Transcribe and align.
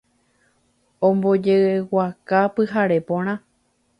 Ombojeguaka 1.07 2.39
pyhare 2.53 2.99
porã 3.07 3.35